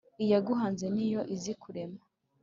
[0.23, 1.99] Iyaguhanze niyo izi kurema,